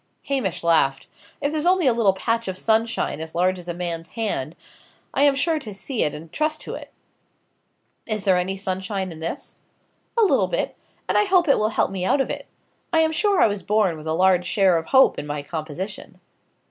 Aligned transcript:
Hamish 0.29 0.63
laughed. 0.63 1.05
"If 1.41 1.51
there's 1.51 1.67
only 1.67 1.85
a 1.85 1.93
little 1.93 2.13
patch 2.13 2.47
of 2.47 2.57
sunshine 2.57 3.21
as 3.21 3.35
large 3.35 3.59
as 3.59 3.67
a 3.67 3.73
man's 3.75 4.07
hand, 4.17 4.55
I 5.13 5.21
am 5.21 5.35
sure 5.35 5.59
to 5.59 5.75
see 5.75 6.01
it 6.01 6.15
and 6.15 6.31
trust 6.33 6.59
to 6.61 6.73
it." 6.73 6.91
"Is 8.07 8.23
there 8.23 8.35
any 8.37 8.57
sunshine 8.57 9.11
in 9.11 9.19
this?" 9.19 9.57
"A 10.17 10.23
little 10.23 10.47
bit: 10.47 10.75
and 11.07 11.19
I 11.19 11.25
hope 11.25 11.47
it 11.47 11.59
will 11.59 11.69
help 11.69 11.91
me 11.91 12.03
out 12.03 12.19
of 12.19 12.31
it. 12.31 12.47
I 12.91 13.01
am 13.01 13.11
sure 13.11 13.39
I 13.41 13.45
was 13.47 13.61
born 13.61 13.95
with 13.95 14.07
a 14.07 14.13
large 14.13 14.47
share 14.47 14.75
of 14.79 14.87
hope 14.87 15.19
in 15.19 15.27
my 15.27 15.43
composition." 15.43 16.19